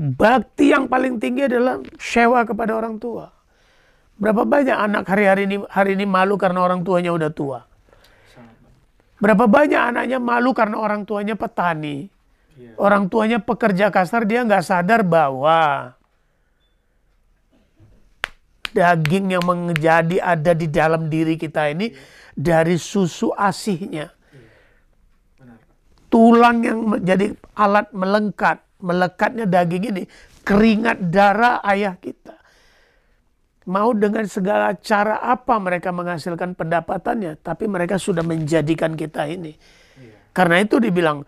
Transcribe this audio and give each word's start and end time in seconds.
bakti 0.00 0.72
yang 0.72 0.88
paling 0.88 1.20
tinggi 1.20 1.44
adalah 1.44 1.84
sewa 2.00 2.40
kepada 2.48 2.72
orang 2.72 2.96
tua. 2.96 3.28
Berapa 4.16 4.48
banyak 4.48 4.76
anak 4.76 5.04
hari-hari 5.04 5.44
ini 5.44 5.56
hari 5.68 5.96
ini 5.96 6.08
malu 6.08 6.40
karena 6.40 6.64
orang 6.64 6.80
tuanya 6.80 7.12
udah 7.12 7.30
tua. 7.32 7.60
Berapa 9.20 9.44
banyak 9.44 9.80
anaknya 9.92 10.16
malu 10.16 10.56
karena 10.56 10.80
orang 10.80 11.04
tuanya 11.04 11.36
petani. 11.36 12.08
Iya. 12.56 12.72
Orang 12.80 13.12
tuanya 13.12 13.36
pekerja 13.40 13.92
kasar 13.92 14.24
dia 14.24 14.40
nggak 14.40 14.64
sadar 14.64 15.04
bahwa 15.04 15.92
daging 18.72 19.36
yang 19.36 19.44
menjadi 19.44 20.16
ada 20.24 20.52
di 20.56 20.66
dalam 20.72 21.12
diri 21.12 21.36
kita 21.36 21.68
ini 21.68 21.92
dari 22.32 22.80
susu 22.80 23.32
asihnya. 23.36 24.08
Tulang 26.10 26.64
yang 26.64 26.80
menjadi 26.96 27.36
alat 27.54 27.92
melengkat, 27.94 28.58
melekatnya 28.80 29.46
daging 29.46 29.84
ini 29.94 30.02
keringat 30.42 30.98
darah 31.12 31.62
ayah 31.68 31.94
kita. 31.96 32.36
Mau 33.70 33.94
dengan 33.94 34.26
segala 34.26 34.74
cara 34.74 35.20
apa 35.22 35.60
mereka 35.62 35.94
menghasilkan 35.94 36.58
pendapatannya, 36.58 37.38
tapi 37.38 37.70
mereka 37.70 38.00
sudah 38.00 38.24
menjadikan 38.24 38.98
kita 38.98 39.28
ini. 39.30 39.54
Karena 40.34 40.58
itu 40.64 40.82
dibilang 40.82 41.22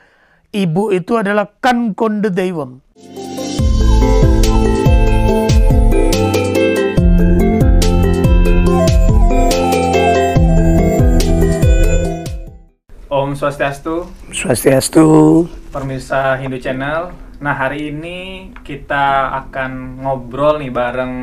ibu 0.50 0.90
itu 0.90 1.14
adalah 1.14 1.46
kan 1.60 1.94
konde 1.94 2.32
dewam. 2.32 2.82
Om 13.12 13.36
Swastiastu. 13.36 14.08
Swastiastu. 14.32 15.06
Permisa 15.68 16.34
Hindu 16.40 16.56
Channel. 16.58 17.21
Nah 17.42 17.58
hari 17.58 17.90
ini 17.90 18.48
kita 18.62 19.34
akan 19.34 19.98
ngobrol 20.06 20.62
nih 20.62 20.70
bareng 20.70 21.14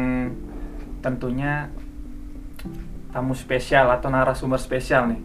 tentunya 0.99 1.71
tamu 3.15 3.31
spesial 3.31 3.87
atau 3.87 4.11
narasumber 4.11 4.59
spesial 4.59 5.15
nih. 5.15 5.21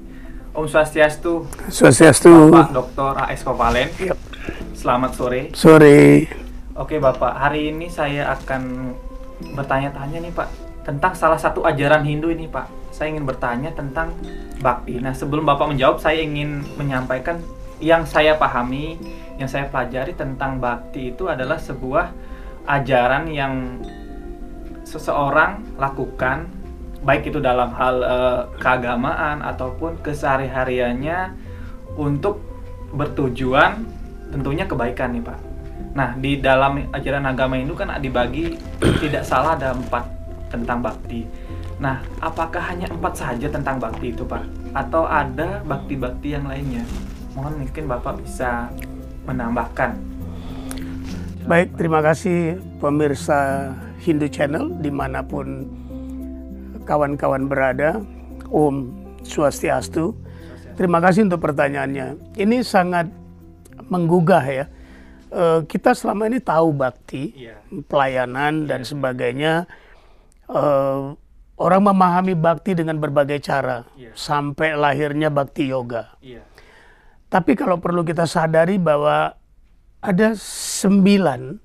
Om 0.55 0.71
Swastiastu. 0.71 1.51
Swastiastu. 1.67 2.31
Bapak 2.47 2.71
Dr. 2.71 3.11
AS 3.27 3.43
Kovalen. 3.43 3.91
Yep. 3.99 4.19
Selamat 4.71 5.19
sore. 5.19 5.51
Sore. 5.51 6.31
Oke 6.79 7.03
Bapak, 7.03 7.43
hari 7.43 7.75
ini 7.75 7.91
saya 7.91 8.31
akan 8.31 8.95
bertanya-tanya 9.59 10.23
nih 10.23 10.31
Pak 10.31 10.49
tentang 10.87 11.19
salah 11.19 11.43
satu 11.43 11.67
ajaran 11.67 12.07
Hindu 12.07 12.31
ini 12.31 12.47
Pak. 12.47 12.95
Saya 12.95 13.11
ingin 13.11 13.27
bertanya 13.27 13.75
tentang 13.75 14.15
bakti. 14.63 15.03
Nah 15.03 15.11
sebelum 15.11 15.43
Bapak 15.43 15.75
menjawab, 15.75 15.99
saya 15.99 16.23
ingin 16.23 16.63
menyampaikan 16.79 17.43
yang 17.85 18.09
saya 18.09 18.41
pahami, 18.41 18.97
yang 19.37 19.45
saya 19.45 19.69
pelajari 19.69 20.17
tentang 20.17 20.57
bakti 20.57 21.13
itu 21.13 21.29
adalah 21.29 21.61
sebuah 21.61 22.09
ajaran 22.65 23.29
yang 23.29 23.85
seseorang 24.89 25.61
lakukan 25.77 26.49
baik 27.05 27.29
itu 27.29 27.37
dalam 27.45 27.69
hal 27.77 28.01
uh, 28.01 28.41
keagamaan 28.57 29.45
ataupun 29.45 30.01
kesehari-hariannya 30.01 31.37
untuk 32.01 32.41
bertujuan 32.97 33.85
tentunya 34.33 34.65
kebaikan 34.65 35.13
nih 35.13 35.21
Pak. 35.21 35.41
Nah 35.93 36.17
di 36.17 36.41
dalam 36.41 36.89
ajaran 36.89 37.29
agama 37.29 37.61
Hindu 37.61 37.77
kan 37.77 37.93
dibagi 38.01 38.57
tidak 39.05 39.29
salah 39.29 39.61
ada 39.61 39.77
empat 39.77 40.09
tentang 40.49 40.81
bakti. 40.81 41.29
Nah 41.77 42.01
apakah 42.25 42.73
hanya 42.73 42.89
empat 42.89 43.21
saja 43.21 43.53
tentang 43.53 43.77
bakti 43.77 44.17
itu 44.17 44.25
Pak? 44.25 44.73
Atau 44.73 45.05
ada 45.05 45.61
bakti-bakti 45.69 46.33
yang 46.33 46.49
lainnya? 46.49 46.89
Mohon 47.35 47.67
mungkin 47.67 47.85
Bapak 47.91 48.15
bisa 48.23 48.71
menambahkan. 49.27 49.99
Baik, 51.45 51.77
terima 51.77 52.01
kasih 52.01 52.57
pemirsa 52.81 53.69
Hindu 54.01 54.31
Channel 54.31 54.81
di 54.81 54.89
mana 54.89 55.21
pun 55.21 55.67
kawan-kawan 56.87 57.51
berada. 57.51 58.01
Om 58.55 59.05
Swastiastu. 59.27 60.15
Terima 60.79 61.03
kasih 61.03 61.27
untuk 61.27 61.43
pertanyaannya. 61.43 62.39
Ini 62.39 62.63
sangat 62.63 63.11
menggugah 63.91 64.45
ya. 64.47 64.65
E, 65.33 65.67
kita 65.67 65.91
selama 65.97 66.31
ini 66.31 66.39
tahu 66.39 66.71
bakti, 66.71 67.35
yeah. 67.35 67.59
pelayanan 67.91 68.71
dan 68.71 68.87
iya. 68.87 68.89
sebagainya. 68.89 69.55
E, 70.47 70.63
orang 71.59 71.83
memahami 71.83 72.39
bakti 72.39 72.79
dengan 72.79 72.99
berbagai 72.99 73.43
cara 73.43 73.87
yeah. 73.99 74.15
sampai 74.15 74.79
lahirnya 74.79 75.31
bakti 75.35 75.71
yoga. 75.71 76.15
Yeah. 76.23 76.47
Tapi 77.35 77.59
kalau 77.59 77.83
perlu 77.83 78.07
kita 78.07 78.31
sadari 78.31 78.79
bahwa 78.79 79.35
ada 79.99 80.39
sembilan, 80.39 81.59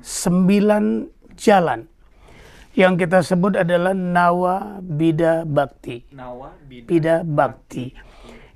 sembilan 0.00 0.84
jalan 1.36 1.84
yang 2.72 2.96
kita 2.96 3.20
sebut 3.20 3.60
adalah 3.60 3.92
nawa 3.92 4.80
bida 4.80 5.44
bakti. 5.44 6.00
Nawa 6.16 6.56
bida, 6.64 6.88
bida 6.88 7.16
bakti. 7.28 7.92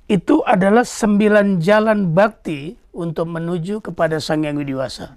Itu 0.09 0.41
adalah 0.41 0.81
sembilan 0.81 1.61
jalan 1.61 2.09
bakti 2.17 2.73
untuk 2.97 3.29
menuju 3.29 3.85
kepada 3.85 4.17
Sang 4.17 4.49
Yang 4.49 4.65
Widiwasa. 4.65 5.07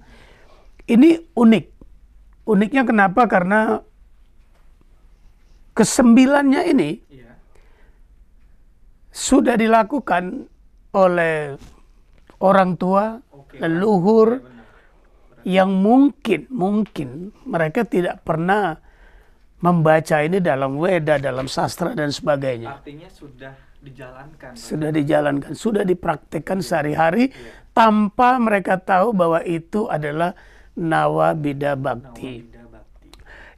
Ini 0.85 1.33
unik. 1.33 1.65
Uniknya 2.45 2.85
kenapa? 2.85 3.25
Karena 3.25 3.81
kesembilannya 5.73 6.61
ini 6.69 6.91
iya. 7.09 7.33
sudah 9.09 9.57
dilakukan 9.57 10.45
oleh 10.95 11.55
orang 12.41 12.79
tua, 12.79 13.19
leluhur, 13.57 14.41
iya, 15.45 15.59
yang 15.61 15.71
mungkin 15.79 16.49
mungkin 16.51 17.31
mereka 17.47 17.87
tidak 17.87 18.21
pernah 18.27 18.77
membaca 19.59 20.23
ini 20.23 20.39
dalam 20.39 20.79
Weda, 20.79 21.19
dalam 21.19 21.47
sastra 21.51 21.91
dan 21.91 22.11
sebagainya. 22.11 22.79
Artinya 22.79 23.09
sudah 23.11 23.53
dijalankan. 23.79 24.51
Sudah 24.55 24.89
dijalankan, 24.91 25.51
sudah 25.55 25.83
dipraktikkan 25.83 26.59
sehari-hari 26.63 27.31
ya. 27.31 27.35
tanpa 27.75 28.39
mereka 28.39 28.79
tahu 28.79 29.15
bahwa 29.15 29.39
itu 29.43 29.87
adalah 29.87 30.35
nawa 30.75 31.35
bida 31.35 31.75
bakti. 31.75 32.47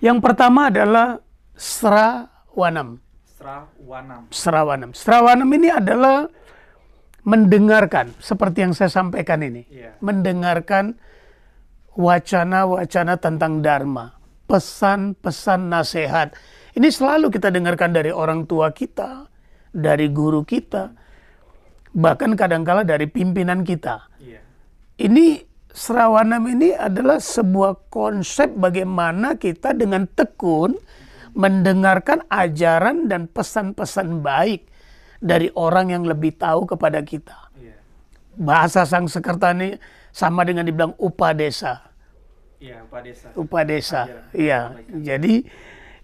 Yang 0.02 0.18
pertama 0.26 0.74
adalah 0.74 1.22
srawanam. 1.54 2.98
Srawanam. 3.38 4.22
Srawanam. 4.34 4.90
Srawanam 4.98 5.50
ini 5.54 5.70
adalah 5.70 6.26
mendengarkan 7.28 8.14
seperti 8.18 8.66
yang 8.66 8.74
saya 8.74 8.90
sampaikan 8.90 9.42
ini. 9.46 9.68
Ya. 9.70 9.98
Mendengarkan 10.02 10.98
wacana-wacana 11.94 13.20
tentang 13.20 13.62
dharma, 13.62 14.16
pesan-pesan 14.48 15.70
nasihat. 15.70 16.34
Ini 16.72 16.88
selalu 16.88 17.30
kita 17.30 17.52
dengarkan 17.52 17.92
dari 17.92 18.10
orang 18.10 18.48
tua 18.48 18.72
kita, 18.72 19.28
dari 19.76 20.08
guru 20.10 20.48
kita, 20.48 20.96
bahkan 21.92 22.34
kadangkala 22.34 22.88
dari 22.88 23.12
pimpinan 23.12 23.68
kita. 23.68 24.08
Yeah. 24.24 24.42
Ini 24.96 25.52
Serawanam 25.72 26.52
ini 26.52 26.76
adalah 26.76 27.24
sebuah 27.24 27.88
konsep 27.88 28.52
bagaimana 28.60 29.40
kita 29.40 29.72
dengan 29.72 30.04
tekun 30.04 30.76
mendengarkan 31.32 32.28
ajaran 32.28 33.08
dan 33.08 33.32
pesan-pesan 33.32 34.20
baik 34.20 34.68
dari 35.22 35.54
orang 35.54 35.94
yang 35.94 36.04
lebih 36.04 36.34
tahu 36.36 36.66
kepada 36.66 37.06
kita. 37.06 37.54
Yeah. 37.56 37.78
Bahasa 38.36 38.84
Sang 38.90 39.06
Sekertani 39.06 39.78
sama 40.10 40.42
dengan 40.42 40.66
dibilang 40.66 40.98
upadesa. 40.98 41.94
Iya, 42.62 42.86
upadesa. 42.86 43.28
Upadesa. 43.38 44.02
Iya. 44.34 44.82
Jadi 44.90 45.46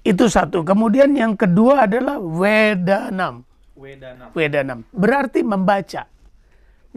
itu 0.01 0.25
satu. 0.25 0.61
Kemudian 0.61 1.13
yang 1.13 1.33
kedua 1.33 1.89
adalah 1.89 2.17
wedanam. 2.21 3.45
Wedanam. 3.77 4.29
Wedanam. 4.33 4.79
Berarti 4.89 5.45
membaca. 5.45 6.09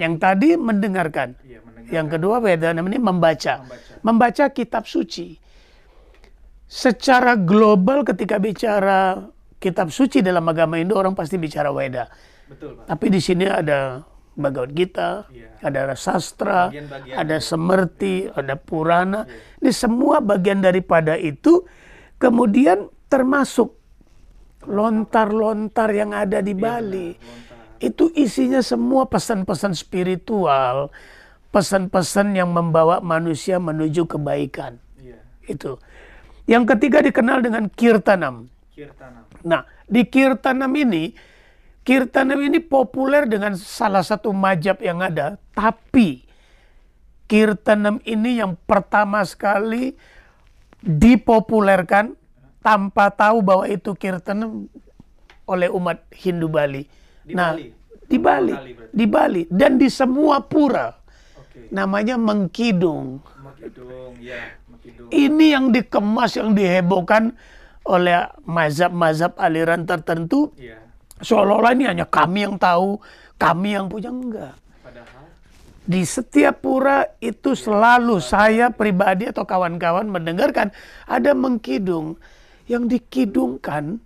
Yang 0.01 0.15
tadi 0.17 0.49
mendengarkan. 0.57 1.37
Ya, 1.45 1.61
mendengarkan. 1.61 1.93
Yang 1.93 2.07
kedua 2.17 2.37
wedanam 2.41 2.85
ini 2.89 2.97
membaca. 2.97 3.55
membaca. 3.61 3.93
Membaca 4.01 4.45
kitab 4.49 4.89
suci. 4.89 5.37
Secara 6.71 7.35
global 7.37 8.07
ketika 8.07 8.41
bicara 8.41 9.29
kitab 9.61 9.93
suci 9.93 10.25
dalam 10.25 10.43
agama 10.49 10.81
Hindu 10.81 10.97
orang 10.97 11.13
pasti 11.13 11.37
bicara 11.37 11.69
Weda. 11.69 12.09
Betul, 12.49 12.81
Pak. 12.81 12.85
Tapi 12.89 13.07
di 13.13 13.21
sini 13.21 13.45
ada 13.47 14.03
Bhagavad 14.35 14.73
Gita, 14.73 15.29
yeah. 15.31 15.61
ada 15.61 15.93
sastra, 15.95 16.73
bagian 16.73 16.89
-bagian 16.89 17.15
ada 17.15 17.37
semerti, 17.39 18.27
ada 18.33 18.57
purana. 18.57 19.29
Yeah. 19.29 19.69
Ini 19.69 19.73
semua 19.77 20.25
bagian 20.25 20.65
daripada 20.65 21.15
itu. 21.21 21.69
Kemudian 22.17 22.89
termasuk 23.13 23.77
lontar-lontar 24.69 25.89
yang 25.93 26.13
ada 26.13 26.45
di 26.45 26.53
iya, 26.53 26.61
Bali. 26.61 27.09
itu 27.81 28.13
isinya 28.13 28.61
semua 28.61 29.09
pesan-pesan 29.09 29.73
spiritual, 29.73 30.93
pesan-pesan 31.49 32.37
yang 32.37 32.53
membawa 32.53 33.01
manusia 33.01 33.57
menuju 33.57 34.05
kebaikan. 34.05 34.77
Yeah. 35.01 35.25
Itu. 35.49 35.81
Yang 36.45 36.77
ketiga 36.77 37.01
dikenal 37.01 37.41
dengan 37.41 37.73
kirtanam. 37.73 38.53
Kirtanam. 38.81 39.25
Nah, 39.45 39.63
di 39.85 40.03
kirtanam 40.09 40.73
ini 40.73 41.13
Kirtanam 41.81 42.41
ini 42.45 42.61
populer 42.61 43.25
dengan 43.25 43.57
salah 43.57 44.05
satu 44.05 44.37
majab 44.37 44.85
yang 44.85 45.01
ada, 45.01 45.41
tapi 45.57 46.29
Kirtanam 47.25 48.05
ini 48.05 48.43
yang 48.43 48.59
pertama 48.69 49.25
sekali 49.25 49.97
dipopulerkan 50.81 52.17
tanpa 52.59 53.13
tahu 53.13 53.39
bahwa 53.45 53.65
itu 53.71 53.95
kirtanam 53.95 54.67
oleh 55.47 55.69
umat 55.71 56.03
Hindu 56.11 56.51
Bali. 56.51 56.85
Di 57.23 57.33
nah, 57.37 57.55
Bali? 57.55 57.71
di 58.11 58.19
Bali, 58.19 58.53
Bali 58.53 58.73
di 58.91 59.07
Bali 59.07 59.43
dan 59.47 59.79
di 59.79 59.87
semua 59.87 60.43
pura. 60.43 60.91
Oke. 61.39 61.71
Namanya 61.71 62.19
Mengkidung. 62.19 63.23
Makidung, 63.39 64.19
ya, 64.19 64.59
Makidung. 64.67 65.09
Ini 65.15 65.47
yang 65.55 65.71
dikemas, 65.71 66.35
yang 66.35 66.51
dihebohkan 66.51 67.39
oleh 67.91 68.31
mazhab-mazhab 68.47 69.35
aliran 69.35 69.83
tertentu. 69.83 70.55
Iya. 70.55 70.79
Seolah-olah 71.21 71.75
ini 71.75 71.85
hanya 71.91 72.07
kami 72.07 72.47
yang 72.47 72.57
tahu, 72.57 72.97
kami 73.37 73.75
yang 73.77 73.91
punya 73.91 74.09
enggak. 74.09 74.55
Padahal 74.81 75.27
Di 75.85 76.07
setiap 76.07 76.63
pura 76.63 77.03
itu 77.19 77.59
selalu 77.59 78.23
saya 78.23 78.71
pribadi 78.71 79.27
atau 79.27 79.43
kawan-kawan 79.43 80.07
mendengarkan 80.07 80.71
ada 81.05 81.35
mengkidung. 81.35 82.15
Yang 82.71 83.03
dikidungkan 83.03 83.99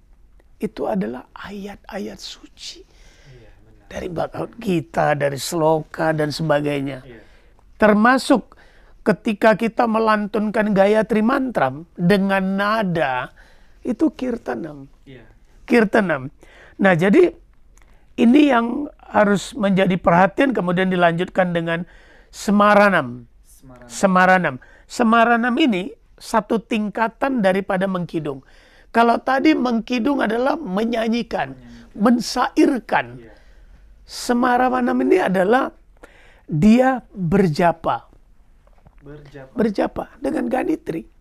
itu 0.56 0.88
adalah 0.88 1.28
ayat-ayat 1.36 2.16
suci. 2.16 2.81
iya. 3.28 3.52
Dari 3.84 4.08
Bhagavad 4.08 4.56
Gita, 4.56 5.12
dari 5.12 5.36
Sloka 5.36 6.16
dan 6.16 6.32
sebagainya. 6.32 7.04
Iya. 7.04 7.20
Termasuk 7.76 8.56
ketika 9.04 9.52
kita 9.54 9.84
melantunkan 9.84 10.72
Gayatri 10.72 11.20
Mantram 11.20 11.84
dengan 11.92 12.56
nada 12.56 13.28
itu 13.84 14.10
kirtanam. 14.16 14.88
Iya. 15.04 15.28
Kirtanam. 15.69 16.32
Nah, 16.81 16.96
jadi 16.96 17.36
ini 18.19 18.50
yang 18.50 18.88
harus 19.04 19.54
menjadi 19.54 19.94
perhatian 20.00 20.50
kemudian 20.50 20.90
dilanjutkan 20.90 21.54
dengan 21.54 21.86
Semaranam. 22.34 23.31
Semaranam. 23.86 24.58
Semaranam 24.90 25.54
ini 25.54 25.94
satu 26.19 26.58
tingkatan 26.58 27.38
daripada 27.38 27.86
mengkidung. 27.86 28.42
Kalau 28.90 29.22
tadi 29.22 29.54
mengkidung 29.54 30.19
adalah 30.19 30.58
menyanyikan, 30.58 31.54
mensairkan. 31.94 33.22
Iya. 33.22 33.32
Semaranam 34.02 34.98
ini 35.06 35.22
adalah 35.22 35.70
dia 36.50 37.06
berjapa. 37.14 38.10
Berjapa. 38.98 39.52
Berjapa 39.54 40.04
dengan 40.19 40.50
ganitri. 40.50 41.13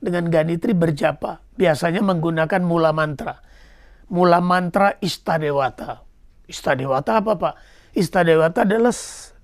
Dengan 0.00 0.32
ganitri 0.32 0.72
berjapa. 0.72 1.44
Biasanya 1.54 2.00
menggunakan 2.00 2.64
mula 2.64 2.90
mantra. 2.96 3.36
Mula 4.10 4.40
mantra 4.40 4.96
Istadewata. 4.98 6.02
Istadewata 6.48 7.20
apa 7.20 7.32
Pak? 7.36 7.54
Istadewata 7.94 8.66
adalah 8.66 8.94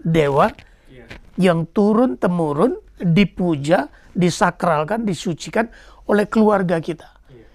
dewa 0.00 0.48
Iya. 0.86 1.06
yang 1.36 1.66
turun 1.70 2.16
temurun 2.16 2.78
dipuja, 2.96 3.92
disakralkan, 4.16 5.04
disucikan 5.04 5.68
oleh 6.08 6.24
keluarga 6.26 6.80
kita. 6.80 7.10
Iya. 7.30 7.46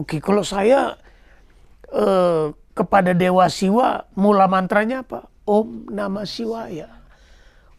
Oke, 0.00 0.18
kalau 0.18 0.40
saya 0.42 0.96
eh, 1.90 2.46
kepada 2.74 3.12
Dewa 3.12 3.50
Siwa, 3.50 4.06
mula 4.16 4.46
mantranya 4.46 5.02
apa? 5.04 5.26
Om 5.44 5.90
Nama 5.90 6.22
Siwaya. 6.22 6.88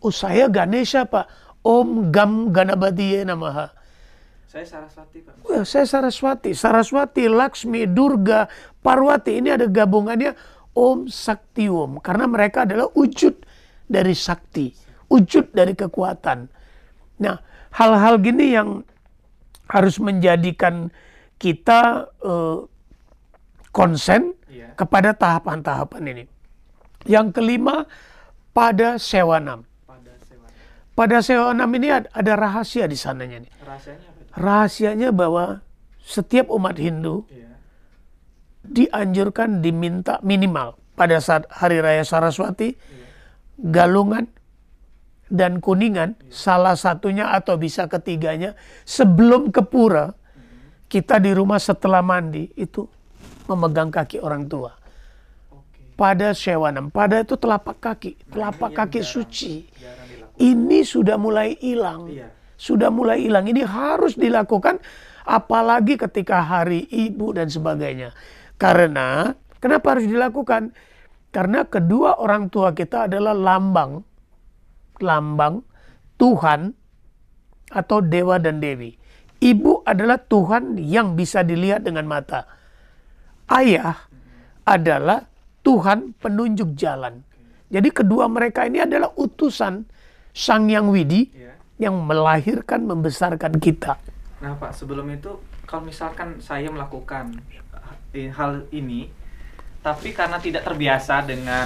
Oh, 0.03 0.11
saya 0.11 0.51
Ganesha, 0.51 1.07
Pak. 1.07 1.25
Om 1.63 2.11
Gam 2.11 2.51
Ganabadiye 2.51 3.23
Namaha. 3.23 3.71
Saya 4.51 4.67
Saraswati, 4.67 5.17
Pak. 5.23 5.33
Wah, 5.47 5.63
saya 5.63 5.87
Saraswati. 5.87 6.51
Saraswati, 6.51 7.23
Laksmi, 7.31 7.87
Durga, 7.87 8.51
Parwati. 8.83 9.39
Ini 9.39 9.55
ada 9.55 9.63
gabungannya 9.71 10.35
Om 10.75 11.07
Sakti 11.07 11.71
Om. 11.71 12.03
Karena 12.03 12.27
mereka 12.27 12.67
adalah 12.67 12.91
wujud 12.91 13.47
dari 13.87 14.11
sakti. 14.11 14.75
Wujud 15.07 15.55
dari 15.55 15.71
kekuatan. 15.71 16.51
Nah, 17.23 17.39
hal-hal 17.79 18.19
gini 18.19 18.51
yang 18.51 18.83
harus 19.71 19.95
menjadikan 20.03 20.91
kita 21.39 22.11
eh, 22.19 22.59
konsen 23.71 24.35
Iya. 24.51 24.75
kepada 24.75 25.15
tahapan-tahapan 25.15 26.03
ini. 26.11 26.23
Yang 27.07 27.39
kelima, 27.39 27.87
pada 28.51 28.99
sewanam. 28.99 29.63
Pada 29.87 30.11
sewa. 30.27 30.47
Pada 30.91 31.17
sewanam 31.23 31.71
ini 31.79 31.87
ad- 31.87 32.11
ada 32.11 32.35
rahasia 32.35 32.83
di 32.83 32.99
sananya 32.99 33.39
nih. 33.39 33.51
Rahasianya 33.63 34.11
apa? 34.11 34.20
Rahasianya 34.31 35.11
bahwa 35.11 35.59
setiap 36.01 36.49
umat 36.49 36.79
Hindu 36.79 37.27
Iya. 37.29 37.51
dianjurkan 38.65 39.59
diminta 39.59 40.17
minimal 40.23 40.77
pada 40.95 41.17
saat 41.19 41.49
Hari 41.49 41.81
Raya 41.81 42.05
Saraswati, 42.05 42.77
Galungan, 43.57 44.29
dan 45.31 45.63
Kuningan, 45.63 46.19
salah 46.27 46.75
satunya 46.75 47.31
atau 47.31 47.55
bisa 47.55 47.87
ketiganya, 47.87 48.53
sebelum 48.83 49.49
ke 49.49 49.63
pura, 49.63 50.11
kita 50.91 51.23
di 51.23 51.31
rumah 51.31 51.55
setelah 51.55 52.03
mandi 52.03 52.51
itu 52.59 52.83
memegang 53.47 53.87
kaki 53.87 54.19
orang 54.19 54.43
tua. 54.51 54.75
Pada 55.95 56.35
Sewanam, 56.35 56.91
pada 56.91 57.23
itu 57.23 57.39
telapak 57.39 57.79
kaki, 57.79 58.27
telapak 58.27 58.75
kaki 58.75 58.99
suci. 59.05 59.63
Ini 60.41 60.83
sudah 60.83 61.15
mulai 61.15 61.55
hilang. 61.61 62.11
Sudah 62.61 62.93
mulai 62.93 63.25
hilang. 63.25 63.49
Ini 63.49 63.65
harus 63.65 64.13
dilakukan 64.13 64.77
apalagi 65.25 65.97
ketika 65.97 66.45
hari 66.45 66.85
ibu 66.93 67.33
dan 67.33 67.49
sebagainya. 67.49 68.13
Karena 68.61 69.33
kenapa 69.57 69.97
harus 69.97 70.05
dilakukan? 70.05 70.77
Karena 71.33 71.65
kedua 71.65 72.21
orang 72.21 72.53
tua 72.53 72.77
kita 72.77 73.09
adalah 73.09 73.33
lambang 73.33 74.05
lambang 75.01 75.65
Tuhan 76.21 76.77
atau 77.73 77.97
dewa 78.05 78.37
dan 78.37 78.61
dewi. 78.61 78.93
Ibu 79.41 79.81
adalah 79.89 80.21
Tuhan 80.21 80.77
yang 80.77 81.17
bisa 81.17 81.41
dilihat 81.41 81.81
dengan 81.81 82.05
mata. 82.05 82.45
Ayah 83.49 83.97
adalah 84.69 85.25
Tuhan 85.65 86.13
penunjuk 86.21 86.77
jalan. 86.77 87.25
Jadi 87.73 87.89
kedua 87.89 88.29
mereka 88.29 88.69
ini 88.69 88.85
adalah 88.85 89.09
utusan 89.17 89.89
Sang 90.31 90.69
Yang 90.69 90.87
Widi 90.93 91.21
Iya. 91.33 91.50
Yang 91.81 91.97
melahirkan 91.97 92.85
membesarkan 92.85 93.57
kita. 93.57 93.97
Nah, 94.37 94.53
Pak, 94.53 94.77
sebelum 94.77 95.09
itu 95.09 95.33
kalau 95.65 95.89
misalkan 95.89 96.37
saya 96.37 96.69
melakukan 96.69 97.41
hal 98.13 98.69
ini 98.69 99.09
tapi 99.81 100.13
karena 100.13 100.37
tidak 100.37 100.61
terbiasa 100.61 101.25
dengan 101.25 101.65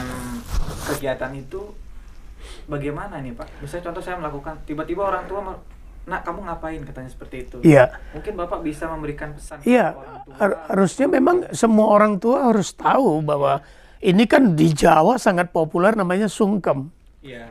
kegiatan 0.87 1.35
itu 1.35 1.59
bagaimana 2.71 3.19
nih, 3.19 3.35
Pak? 3.35 3.59
Misalnya 3.59 3.91
contoh 3.91 4.03
saya 4.03 4.15
melakukan 4.15 4.63
tiba-tiba 4.63 5.03
orang 5.03 5.27
tua 5.27 5.43
Nak, 6.05 6.21
kamu 6.21 6.45
ngapain? 6.45 6.81
Katanya 6.85 7.09
seperti 7.09 7.49
itu. 7.49 7.57
Iya. 7.65 7.97
Mungkin 8.13 8.37
Bapak 8.37 8.61
bisa 8.61 8.85
memberikan 8.85 9.33
pesan 9.33 9.57
Iya, 9.65 9.97
har- 10.37 10.69
harusnya 10.69 11.09
memang 11.09 11.49
semua 11.49 11.89
orang 11.89 12.21
tua 12.21 12.53
harus 12.53 12.77
tahu 12.77 13.25
bahwa 13.25 13.65
ini 14.05 14.29
kan 14.29 14.53
di 14.53 14.69
Jawa 14.69 15.17
sangat 15.17 15.49
populer 15.49 15.97
namanya 15.97 16.29
sungkem. 16.29 16.93
Iya. 17.25 17.49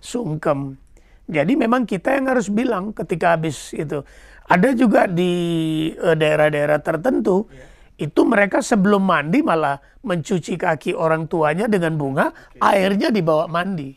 Sungkem. 0.00 0.80
Jadi 1.24 1.56
memang 1.56 1.88
kita 1.88 2.20
yang 2.20 2.28
harus 2.28 2.52
bilang 2.52 2.92
ketika 2.92 3.36
habis 3.36 3.72
itu. 3.72 4.04
Ada 4.44 4.76
juga 4.76 5.08
di 5.08 5.32
eh, 5.96 6.16
daerah-daerah 6.16 6.84
tertentu 6.84 7.48
itu 7.96 8.20
mereka 8.26 8.60
sebelum 8.60 9.06
mandi 9.06 9.40
malah 9.40 9.78
mencuci 10.04 10.58
kaki 10.60 10.92
orang 10.92 11.30
tuanya 11.30 11.64
dengan 11.70 11.96
bunga, 11.96 12.34
airnya 12.60 13.08
dibawa 13.08 13.48
mandi. 13.48 13.96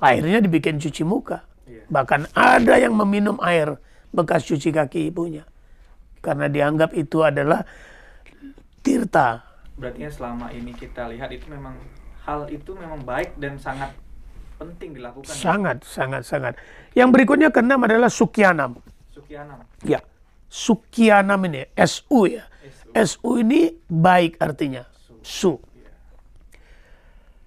Airnya 0.00 0.40
dibikin 0.40 0.80
cuci 0.80 1.04
muka. 1.04 1.44
Iya. 1.68 1.84
Bahkan 1.92 2.32
ada 2.32 2.74
yang 2.80 2.96
meminum 2.96 3.36
air 3.44 3.76
bekas 4.08 4.48
cuci 4.48 4.72
kaki 4.72 5.12
ibunya. 5.12 5.44
Karena 6.24 6.48
dianggap 6.48 6.96
itu 6.96 7.20
adalah 7.20 7.60
tirta. 8.80 9.44
Berarti 9.76 10.08
ya 10.08 10.10
selama 10.12 10.48
ini 10.56 10.72
kita 10.72 11.12
lihat 11.12 11.28
itu 11.28 11.44
memang 11.52 11.76
hal 12.24 12.48
itu 12.48 12.72
memang 12.72 13.04
baik 13.04 13.36
dan 13.36 13.60
sangat 13.60 13.92
penting 14.60 14.92
dilakukan. 14.92 15.32
ya? 15.32 15.40
Sangat, 15.40 15.78
sangat, 15.88 16.22
sangat. 16.28 16.54
Yang 16.92 17.08
berikutnya 17.16 17.48
keenam 17.48 17.80
adalah 17.88 18.12
Sukyanam. 18.12 18.76
Sukianam. 19.08 19.64
Ya, 19.88 20.04
Sukyanam 20.52 21.40
ini, 21.48 21.64
SU 21.80 22.20
ya. 22.28 22.44
SU. 22.60 22.92
SU 22.92 23.30
ini 23.40 23.72
baik 23.88 24.36
artinya. 24.36 24.84
Su. 25.24 25.56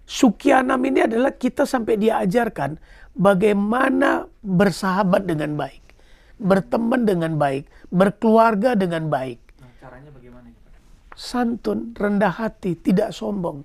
Sukyanam 0.04 0.78
ini 0.84 1.06
adalah 1.10 1.34
kita 1.34 1.64
sampai 1.66 1.98
diajarkan 1.98 2.78
bagaimana 3.18 4.28
bersahabat 4.44 5.26
dengan 5.26 5.56
baik. 5.58 5.82
Berteman 6.38 7.08
dengan 7.08 7.34
baik. 7.40 7.70
Berkeluarga 7.94 8.76
dengan 8.76 9.08
baik. 9.08 9.40
Nah, 9.64 9.72
caranya 9.80 10.10
bagaimana? 10.12 10.50
Santun, 11.14 11.96
rendah 11.96 12.34
hati, 12.36 12.78
tidak 12.78 13.16
sombong. 13.16 13.64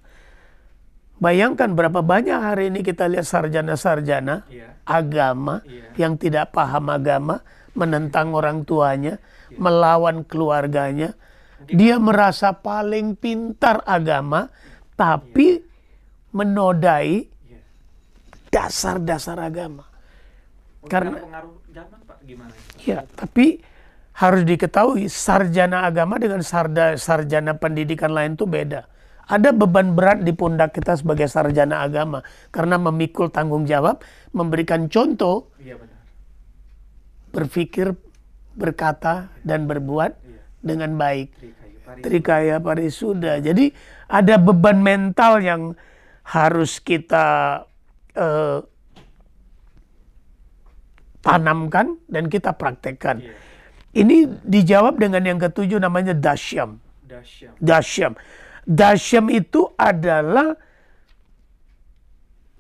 Bayangkan 1.18 1.74
berapa 1.74 1.98
banyak 1.98 2.38
hari 2.38 2.70
ini 2.70 2.86
kita 2.86 3.10
lihat 3.10 3.26
sarjana-sarjana 3.26 4.46
Iya. 4.46 4.78
agama 4.86 5.66
Iya. 5.66 5.90
yang 5.98 6.14
tidak 6.14 6.54
paham 6.54 6.86
agama, 6.94 7.42
menentang 7.74 8.30
orang 8.34 8.62
tuanya, 8.62 9.18
melawan 9.58 10.22
keluarganya. 10.22 11.18
Dia 11.66 11.98
merasa 11.98 12.54
paling 12.54 13.18
pintar 13.18 13.82
agama, 13.82 14.46
tapi 14.94 15.58
menodai 16.30 17.26
Iya. 17.26 17.60
dasar-dasar 18.54 19.42
agama. 19.42 19.90
Oh, 20.78 20.86
Karena- 20.86 21.18
pengaruh 21.18 21.54
zaman 21.74 21.98
Pak 22.06 22.18
gimana? 22.22 22.54
Ya, 22.86 23.02
tapi 23.18 23.58
harus 24.14 24.42
diketahui 24.46 25.10
sarjana 25.10 25.82
agama 25.82 26.18
dengan 26.22 26.46
sarda, 26.46 26.94
sarjana 26.94 27.58
pendidikan 27.58 28.14
lain 28.14 28.38
itu 28.38 28.46
beda. 28.46 28.86
Ada 29.28 29.52
beban 29.52 29.92
berat 29.92 30.24
di 30.24 30.32
pundak 30.32 30.72
kita 30.72 30.96
sebagai 30.96 31.28
sarjana 31.28 31.84
agama 31.84 32.24
karena 32.48 32.80
memikul 32.80 33.28
tanggung 33.28 33.68
jawab, 33.68 34.00
memberikan 34.32 34.88
contoh, 34.88 35.52
Iya 35.60 35.76
benar. 35.76 36.00
berpikir, 37.36 37.92
berkata 38.56 39.28
dan 39.44 39.68
berbuat 39.68 40.16
Iya. 40.24 40.40
dengan 40.64 40.96
baik. 40.96 41.28
Trikaya 41.98 42.60
Parisuda. 42.60 43.40
Jadi 43.40 43.72
ada 44.08 44.36
beban 44.36 44.80
mental 44.80 45.40
yang 45.40 45.72
harus 46.24 46.80
kita 46.80 47.64
eh, 48.18 48.60
tanamkan 51.20 52.00
dan 52.08 52.32
kita 52.32 52.56
praktekkan. 52.56 53.20
Iya. 53.20 53.34
Ini 54.04 54.16
dijawab 54.44 55.00
dengan 55.00 55.24
yang 55.24 55.38
ketujuh 55.40 55.80
namanya 55.80 56.12
dasyam. 56.12 56.76
Dasyam. 57.08 57.52
Dasyam. 57.58 58.12
Dasyam 58.68 59.32
itu 59.32 59.64
adalah 59.80 60.52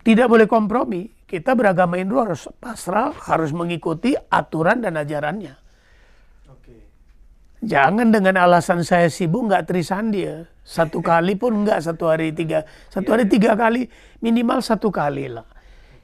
tidak 0.00 0.24
boleh 0.24 0.48
kompromi. 0.48 1.04
Kita 1.28 1.52
beragama 1.52 2.00
Hindu 2.00 2.16
harus 2.16 2.48
pasrah, 2.56 3.12
harus 3.28 3.52
mengikuti 3.52 4.16
aturan 4.16 4.80
dan 4.80 4.96
ajarannya. 4.96 5.52
Oke. 6.48 6.76
Jangan 7.60 8.08
dengan 8.08 8.40
alasan 8.40 8.80
saya 8.80 9.12
sibuk 9.12 9.52
nggak 9.52 9.68
trisandi 9.68 10.24
ya. 10.24 10.48
Satu 10.64 11.04
kali 11.12 11.36
pun 11.36 11.60
nggak 11.60 11.84
satu 11.84 12.08
hari 12.08 12.32
tiga. 12.32 12.64
Satu 12.88 13.12
hari 13.12 13.28
tiga 13.28 13.52
kali 13.52 13.84
minimal 14.24 14.64
satu 14.64 14.88
kali 14.88 15.28
lah. 15.28 15.44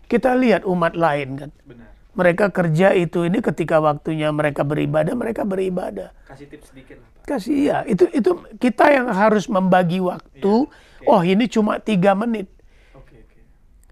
Kita 0.05 0.37
lihat 0.37 0.69
umat 0.69 0.93
lain 0.93 1.29
kan. 1.41 1.51
Benar. 1.65 1.94
Mereka 2.15 2.55
kerja 2.55 2.95
itu 2.95 3.27
ini 3.27 3.43
ketika 3.43 3.83
waktunya 3.83 4.31
mereka 4.31 4.63
beribadah, 4.63 5.15
mereka 5.19 5.43
beribadah. 5.43 6.15
Kasih 6.31 6.47
tips 6.47 6.71
sedikit 6.71 7.03
Pak. 7.03 7.27
Kasih 7.27 7.59
ya, 7.59 7.79
itu 7.89 8.07
itu 8.15 8.31
kita 8.61 8.93
yang 8.95 9.11
harus 9.11 9.51
membagi 9.51 9.99
waktu. 9.99 10.71
Oh 11.05 11.21
ini 11.25 11.51
cuma 11.51 11.83
tiga 11.83 12.15
menit, 12.15 12.49
Oke 12.97 13.19
oke. 13.19 13.41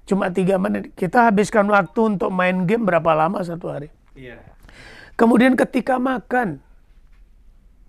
cuma 0.07 0.31
tiga 0.31 0.57
menit. 0.57 0.95
Kita 0.95 1.29
habiskan 1.29 1.67
waktu 1.69 2.17
untuk 2.17 2.31
main 2.31 2.65
game 2.65 2.87
berapa 2.87 3.11
lama 3.13 3.43
satu 3.43 3.73
hari. 3.73 3.89
Iya. 4.15 4.39
Kemudian 5.17 5.57
ketika 5.57 6.01
makan, 6.01 6.63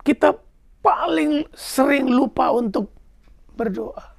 kita 0.04 0.36
paling 0.84 1.48
sering 1.56 2.12
lupa 2.12 2.52
untuk 2.52 2.92
berdoa. 3.56 4.12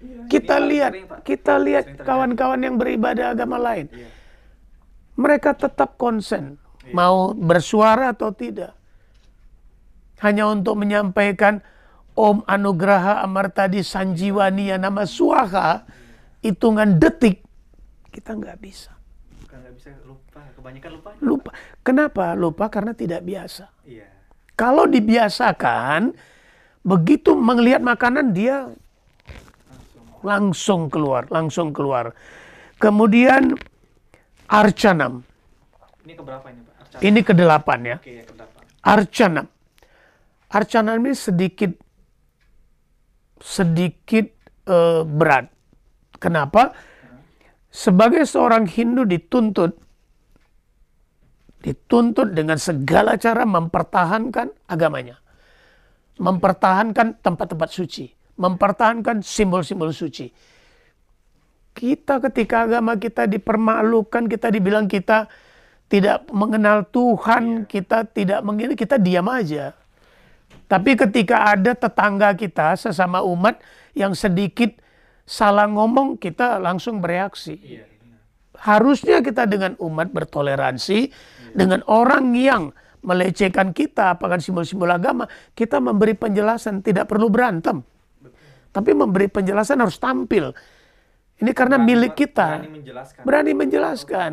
Iya, 0.00 0.24
Kita 0.32 0.56
ini 0.56 0.60
paling 0.60 0.70
lihat, 0.72 0.92
sering, 0.92 1.06
kita 1.26 1.54
lihat 1.60 1.84
kawan-kawan 2.00 2.60
yang 2.64 2.76
beribadah 2.80 3.36
agama 3.36 3.60
lain. 3.60 3.92
Iya. 3.92 4.08
Mereka 5.20 5.52
tetap 5.52 6.00
konsen, 6.00 6.56
mau 6.96 7.36
bersuara 7.36 8.16
atau 8.16 8.32
tidak. 8.32 8.72
Hanya 10.24 10.48
untuk 10.48 10.80
menyampaikan 10.80 11.60
Om 12.16 12.44
Anugraha 12.48 13.20
Amartadi 13.20 13.84
Sanjiwani 13.84 14.72
yang 14.72 14.80
nama 14.84 15.04
Suaha, 15.04 15.84
hitungan 16.40 16.96
detik, 16.96 17.44
kita 18.12 18.32
nggak 18.36 18.58
bisa. 18.60 18.92
Bukan 19.44 19.56
nggak 19.60 19.74
bisa 19.76 19.88
lupa. 20.08 20.40
Kebanyakan 20.56 20.90
lupa. 20.96 21.10
Lupa. 21.20 21.50
Kenapa? 21.84 22.24
Lupa 22.32 22.64
karena 22.72 22.92
tidak 22.96 23.20
biasa. 23.24 23.68
Iya. 23.84 24.08
Kalau 24.56 24.84
dibiasakan, 24.84 26.12
begitu 26.84 27.32
melihat 27.36 27.80
makanan 27.80 28.36
dia 28.36 28.68
langsung 30.20 30.92
keluar, 30.92 31.24
langsung 31.32 31.72
keluar. 31.72 32.12
Kemudian 32.76 33.56
Arcanam, 34.50 35.22
Ini 36.02 36.18
keberapa 36.18 36.46
ini 36.50 36.60
Pak? 36.66 36.98
Ini 36.98 37.20
kedelapan 37.22 37.78
ya. 37.86 37.96
Oke 38.02 38.12
ya 38.18 38.24
keberapa? 38.26 38.58
Arcanam. 38.82 39.46
Arcanam 40.50 40.98
ini 41.06 41.14
sedikit 41.14 41.70
sedikit 43.38 44.26
eh, 44.66 45.02
berat. 45.06 45.46
Kenapa? 46.18 46.74
Sebagai 47.70 48.26
seorang 48.26 48.66
Hindu 48.66 49.06
dituntut 49.06 49.78
dituntut 51.62 52.34
dengan 52.34 52.58
segala 52.58 53.14
cara 53.14 53.46
mempertahankan 53.46 54.50
agamanya. 54.66 55.22
Mempertahankan 56.18 57.22
tempat-tempat 57.22 57.70
suci, 57.70 58.10
mempertahankan 58.36 59.22
simbol-simbol 59.22 59.94
suci. 59.94 60.28
Kita 61.70 62.18
ketika 62.30 62.66
agama 62.66 62.98
kita 62.98 63.24
dipermalukan, 63.30 64.26
kita 64.26 64.50
dibilang 64.50 64.90
kita 64.90 65.30
tidak 65.90 66.26
mengenal 66.30 66.86
Tuhan, 66.86 67.66
kita 67.66 68.06
tidak 68.10 68.40
mengenal, 68.46 68.78
kita 68.78 68.96
diam 68.98 69.26
aja. 69.26 69.74
Tapi 70.70 70.94
ketika 70.94 71.50
ada 71.50 71.74
tetangga 71.74 72.30
kita 72.38 72.78
sesama 72.78 73.26
umat 73.26 73.58
yang 73.98 74.14
sedikit 74.14 74.70
salah 75.26 75.66
ngomong, 75.66 76.14
kita 76.14 76.62
langsung 76.62 77.02
bereaksi. 77.02 77.58
Iya. 77.58 77.84
Harusnya 78.54 79.18
kita 79.18 79.50
dengan 79.50 79.74
umat 79.82 80.14
bertoleransi, 80.14 81.10
dengan 81.58 81.82
orang 81.90 82.34
yang 82.38 82.70
melecehkan 83.02 83.72
kita, 83.72 84.14
apakah 84.14 84.38
simbol-simbol 84.38 84.90
agama, 84.90 85.26
kita 85.56 85.80
memberi 85.80 86.14
penjelasan, 86.14 86.84
tidak 86.84 87.08
perlu 87.10 87.32
berantem. 87.32 87.82
Tapi 88.70 88.90
memberi 88.94 89.26
penjelasan 89.26 89.82
harus 89.82 89.98
tampil. 89.98 90.54
Ini 91.40 91.50
karena 91.56 91.80
Berani- 91.80 91.88
milik 91.88 92.12
kita 92.14 92.48
Berani 92.60 92.70
menjelaskan. 92.76 93.22
berani 93.24 93.52
menjelaskan. 93.56 94.32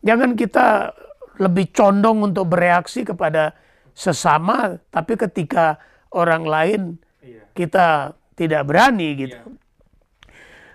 Jangan 0.00 0.30
kita 0.38 0.66
lebih 1.42 1.66
condong 1.74 2.22
untuk 2.22 2.46
bereaksi 2.46 3.02
kepada 3.02 3.50
sesama, 3.90 4.78
tapi 4.94 5.18
ketika 5.18 5.78
orang 6.14 6.46
lain 6.46 6.82
Iya. 7.18 7.42
kita 7.50 7.86
tidak 8.34 8.62
berani 8.66 9.08
gitu. 9.18 9.42
Iya. 9.42 9.62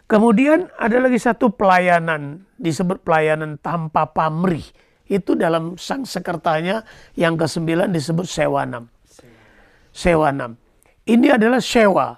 Kemudian 0.10 0.68
ada 0.76 0.98
lagi 1.00 1.22
satu 1.22 1.54
pelayanan 1.54 2.44
disebut 2.58 3.06
pelayanan 3.06 3.62
tanpa 3.62 4.10
pamrih. 4.10 4.66
Itu 5.06 5.38
dalam 5.38 5.78
sang 5.78 6.04
sekertanya 6.04 6.82
yang 7.14 7.38
kesembilan 7.38 7.94
disebut 7.94 8.26
sewanam. 8.26 8.90
Sewanam. 9.90 10.58
Ini 11.06 11.38
adalah 11.38 11.62
sewa. 11.62 12.18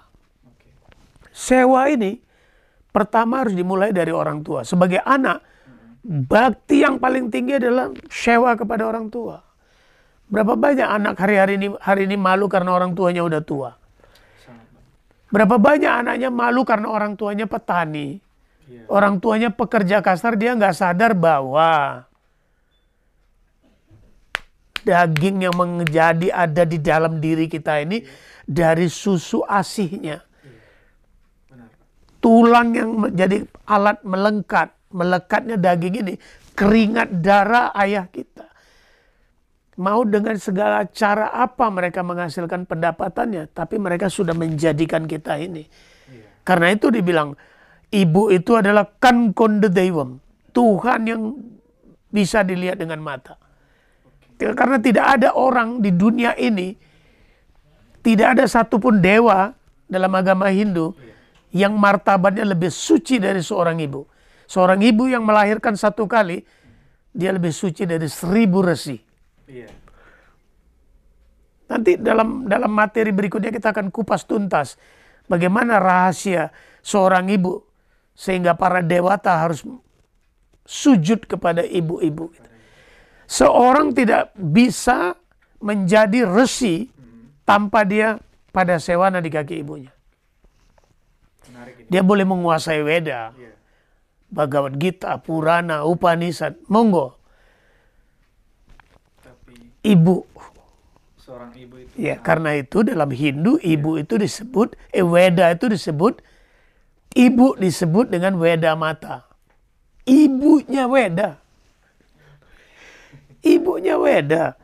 Sewa 1.32 1.88
ini 1.88 2.20
pertama 2.92 3.42
harus 3.42 3.56
dimulai 3.56 3.90
dari 3.90 4.12
orang 4.12 4.44
tua. 4.44 4.62
Sebagai 4.62 5.00
anak, 5.02 5.40
bakti 6.04 6.84
yang 6.84 7.00
paling 7.00 7.32
tinggi 7.32 7.56
adalah 7.56 7.90
sewa 8.12 8.52
kepada 8.54 8.86
orang 8.86 9.08
tua. 9.08 9.40
Berapa 10.32 10.56
banyak 10.56 10.88
anak 10.88 11.14
hari-hari 11.20 11.60
ini 11.60 11.68
hari 11.76 12.08
ini 12.08 12.16
malu 12.16 12.48
karena 12.48 12.72
orang 12.72 12.96
tuanya 12.96 13.20
udah 13.24 13.42
tua. 13.44 13.70
Berapa 15.32 15.56
banyak 15.56 15.92
anaknya 16.04 16.28
malu 16.28 16.64
karena 16.64 16.88
orang 16.92 17.16
tuanya 17.16 17.48
petani. 17.48 18.20
Iya. 18.68 18.84
Orang 18.88 19.20
tuanya 19.20 19.48
pekerja 19.52 20.04
kasar 20.04 20.36
dia 20.36 20.52
nggak 20.56 20.76
sadar 20.76 21.12
bahwa 21.16 22.04
daging 24.82 25.46
yang 25.48 25.54
menjadi 25.56 26.28
ada 26.32 26.62
di 26.64 26.78
dalam 26.80 27.20
diri 27.22 27.46
kita 27.46 27.80
ini 27.84 28.04
dari 28.48 28.88
susu 28.88 29.44
asihnya. 29.44 30.24
Tulang 32.22 32.70
yang 32.70 32.90
menjadi 33.02 33.42
alat 33.66 33.98
melengkat, 34.06 34.70
melekatnya 34.94 35.58
daging 35.58 36.06
ini, 36.06 36.14
keringat 36.54 37.18
darah 37.18 37.74
ayah 37.74 38.06
kita. 38.06 38.46
Mau 39.82 40.06
dengan 40.06 40.38
segala 40.38 40.86
cara 40.86 41.34
apa 41.34 41.66
mereka 41.72 42.06
menghasilkan 42.06 42.70
pendapatannya, 42.70 43.50
tapi 43.50 43.82
mereka 43.82 44.06
sudah 44.06 44.38
menjadikan 44.38 45.10
kita 45.10 45.34
ini. 45.34 45.66
Iya. 45.66 46.46
Karena 46.46 46.70
itu 46.70 46.94
dibilang, 46.94 47.34
ibu 47.90 48.30
itu 48.30 48.54
adalah 48.54 48.86
kan 49.02 49.34
konde 49.34 49.66
dewam, 49.66 50.22
Tuhan 50.54 51.00
yang 51.10 51.34
bisa 52.12 52.46
dilihat 52.46 52.78
dengan 52.78 53.02
mata. 53.02 53.34
Karena 54.38 54.78
tidak 54.78 55.06
ada 55.18 55.34
orang 55.34 55.82
di 55.82 55.90
dunia 55.90 56.38
ini, 56.38 56.76
tidak 58.04 58.38
ada 58.38 58.44
satupun 58.46 59.02
dewa 59.02 59.50
dalam 59.90 60.12
agama 60.14 60.46
Hindu 60.50 60.94
yang 61.52 61.76
martabatnya 61.76 62.48
lebih 62.48 62.72
suci 62.72 63.20
dari 63.20 63.44
seorang 63.44 63.78
ibu. 63.78 64.08
Seorang 64.48 64.80
ibu 64.80 65.08
yang 65.08 65.24
melahirkan 65.24 65.76
satu 65.76 66.08
kali, 66.08 66.44
dia 67.12 67.32
lebih 67.32 67.52
suci 67.52 67.84
dari 67.84 68.08
seribu 68.08 68.64
resi. 68.64 68.96
Iya. 69.48 69.68
Nanti 71.72 71.96
dalam 71.96 72.44
dalam 72.48 72.72
materi 72.72 73.12
berikutnya 73.16 73.48
kita 73.48 73.72
akan 73.72 73.88
kupas 73.88 74.28
tuntas 74.28 74.76
bagaimana 75.24 75.80
rahasia 75.80 76.52
seorang 76.84 77.32
ibu 77.32 77.64
sehingga 78.12 78.52
para 78.52 78.84
dewata 78.84 79.40
harus 79.40 79.64
sujud 80.68 81.24
kepada 81.24 81.64
ibu-ibu. 81.64 82.28
Seorang 83.24 83.96
tidak 83.96 84.36
bisa 84.36 85.16
menjadi 85.64 86.28
resi 86.28 86.92
tanpa 87.48 87.88
dia 87.88 88.20
pada 88.52 88.76
sewana 88.76 89.24
di 89.24 89.32
kaki 89.32 89.64
ibunya. 89.64 89.91
Dia 91.88 92.00
boleh 92.00 92.24
menguasai 92.24 92.80
Weda, 92.80 93.32
Iya. 93.36 93.52
Bhagavad 94.32 94.80
Gita, 94.80 95.20
Purana, 95.20 95.84
Upanishad, 95.84 96.56
monggo. 96.66 97.20
Tapi 99.20 99.54
Ibu. 99.84 100.24
seorang 101.22 101.52
ibu 101.54 101.74
itu 101.78 101.92
Ya, 101.96 102.18
karena 102.18 102.56
itu 102.58 102.82
dalam 102.82 103.08
Hindu 103.12 103.56
ibu 103.62 103.96
itu 103.96 104.18
disebut 104.18 104.74
eh 104.90 105.04
Weda 105.06 105.52
itu 105.54 105.70
disebut 105.70 106.18
ibu 107.14 107.54
disebut 107.56 108.08
dengan 108.10 108.36
Weda 108.40 108.72
mata. 108.74 109.28
Ibunya 110.02 110.90
Weda. 110.90 111.38
Ibunya 113.42 113.94
Weda. 113.98 114.54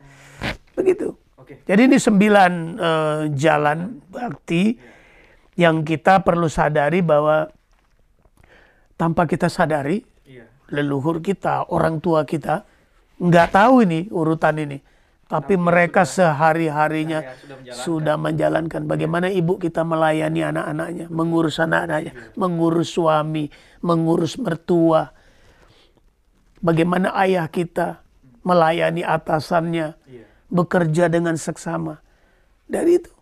Begitu. 0.75 1.15
Oke. 1.39 1.63
Jadi 1.63 1.81
ini 1.87 1.97
sembilan 1.99 2.51
eh, 2.75 3.21
jalan 3.35 3.99
bakti 4.11 4.75
yang 5.59 5.83
kita 5.83 6.23
perlu 6.23 6.47
sadari 6.47 7.03
bahwa 7.03 7.51
tanpa 8.95 9.27
kita 9.27 9.51
sadari 9.51 10.07
Iya. 10.23 10.47
leluhur 10.71 11.19
kita, 11.19 11.67
orang 11.67 11.99
tua 11.99 12.23
kita 12.23 12.63
nggak 13.19 13.47
tahu 13.51 13.83
ini 13.83 14.07
urutan 14.07 14.55
ini. 14.55 14.79
Tapi 15.29 15.61
mereka 15.61 16.09
sehari-harinya 16.09 17.21
Ya, 17.21 17.37
sudah 17.37 17.53
menjalankan. 17.61 17.85
sudah 17.85 18.15
menjalankan 18.17 18.81
bagaimana 18.89 19.27
ibu 19.29 19.61
kita 19.61 19.85
melayani 19.85 20.41
anak-anaknya, 20.41 21.05
mengurus 21.11 21.61
anak-anaknya, 21.61 22.13
mengurus 22.33 22.89
suami, 22.89 23.45
mengurus 23.85 24.41
mertua. 24.41 25.13
Bagaimana 26.59 27.13
ayah 27.21 27.45
kita 27.45 28.01
melayani 28.41 29.05
atasannya, 29.05 29.93
Iya. 30.09 30.25
bekerja 30.49 31.05
dengan 31.07 31.37
seksama. 31.37 32.01
Dari 32.65 32.97
itu, 32.97 33.13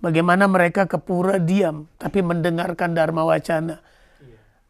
bagaimana 0.00 0.46
mereka 0.46 0.84
ke 0.88 0.98
pura 1.00 1.40
diam, 1.40 1.88
tapi 1.96 2.20
mendengarkan 2.20 2.92
dharma 2.96 3.24
wacana. 3.24 3.80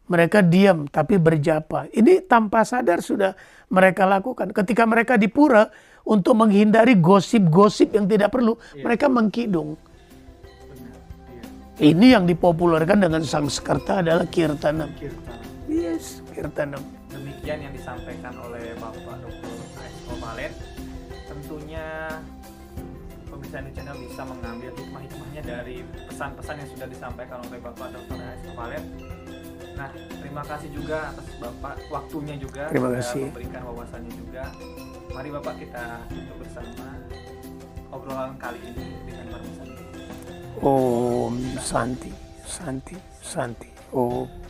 Mereka 0.07 0.39
diam, 0.47 0.87
tapi 0.87 1.19
berjapa. 1.19 1.91
Ini 1.91 2.23
tanpa 2.31 2.63
sadar 2.63 3.03
sudah 3.03 3.35
mereka 3.67 4.07
lakukan. 4.07 4.55
Ketika 4.55 4.87
mereka 4.87 5.19
di 5.19 5.27
pura, 5.27 5.67
untuk 6.07 6.39
menghindari 6.39 6.95
gosip-gosip 6.95 7.91
yang 7.91 8.07
tidak 8.07 8.31
perlu, 8.31 8.55
mereka 8.79 9.11
mengkidung. 9.11 9.75
Iya. 11.75 11.91
Ini 11.91 12.07
yang 12.15 12.23
dipopulerkan 12.23 13.03
dengan 13.03 13.21
Sangskerta 13.27 13.99
adalah 13.99 14.23
Kirtanam. 14.31 14.95
Kirtana. 14.95 15.43
Yes, 15.67 16.23
Kirtanam. 16.31 16.79
Demikian 17.11 17.67
yang 17.67 17.73
disampaikan 17.75 18.31
oleh 18.39 18.71
Bapak 18.79 19.19
Dr. 19.19 19.51
A.S. 19.83 19.95
Valen. 20.15 20.53
Tentunya 21.27 22.15
ini 23.47 23.71
channel 23.71 23.95
bisa 23.95 24.21
mengambil 24.27 24.71
hikmah-hikmahnya 24.75 25.41
dari 25.41 25.77
pesan-pesan 26.11 26.55
yang 26.59 26.69
sudah 26.75 26.87
disampaikan 26.91 27.39
oleh 27.47 27.59
Bapak 27.63 27.87
Dr. 27.95 28.19
A.S. 28.19 28.41
Valen. 28.51 28.83
Nah, 29.77 29.89
terima 29.93 30.43
kasih 30.43 30.69
juga 30.75 31.15
atas 31.15 31.27
Bapak 31.39 31.75
waktunya 31.87 32.35
juga 32.35 32.67
Terima 32.67 32.91
sudah 32.91 32.99
kasih. 32.99 33.23
memberikan 33.31 33.61
wawasannya 33.71 34.13
juga. 34.19 34.43
Mari 35.15 35.29
Bapak 35.31 35.55
kita 35.63 35.85
tutup 36.11 36.37
bersama 36.43 36.87
obrolan 37.95 38.35
kali 38.35 38.59
ini 38.67 38.85
dengan. 39.07 39.25
Om 40.57 41.33
Santi, 41.61 42.09
Santi, 42.43 42.97
Santi. 43.21 43.69
Om. 43.93 44.46